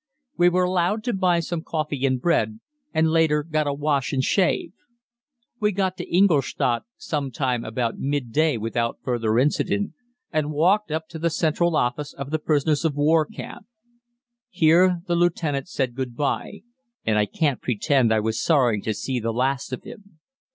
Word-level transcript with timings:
We 0.35 0.49
were 0.49 0.63
allowed 0.63 1.03
to 1.03 1.13
buy 1.13 1.41
some 1.41 1.61
coffee 1.61 2.07
and 2.07 2.19
bread, 2.19 2.59
and 2.91 3.11
later 3.11 3.43
got 3.43 3.67
a 3.67 3.73
wash 3.75 4.11
and 4.13 4.23
shave. 4.23 4.73
We 5.59 5.71
got 5.71 5.95
to 5.97 6.09
Ingolstadt 6.11 6.81
some 6.97 7.29
time 7.29 7.63
about 7.63 7.99
midday 7.99 8.57
without 8.57 8.97
further 9.03 9.37
incident, 9.37 9.91
and 10.33 10.49
walked 10.53 10.89
up 10.89 11.07
to 11.09 11.19
the 11.19 11.29
central 11.29 11.75
office 11.75 12.13
of 12.13 12.31
the 12.31 12.39
prisoners 12.39 12.83
of 12.83 12.95
war 12.95 13.27
camp. 13.27 13.67
Here 14.49 15.03
the 15.05 15.13
lieutenant 15.15 15.67
said 15.69 15.93
good 15.93 16.15
bye, 16.15 16.61
and 17.05 17.19
I 17.19 17.27
can't 17.27 17.61
pretend 17.61 18.11
I 18.11 18.21
was 18.21 18.41
sorry 18.41 18.81
to 18.81 18.95
see 18.95 19.19
the 19.19 19.31
last 19.31 19.71
of 19.71 19.83
him. 19.83 20.17